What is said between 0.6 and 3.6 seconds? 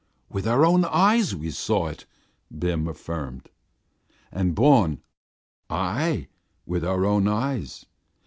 own eyes we saw it," Bim affirmed.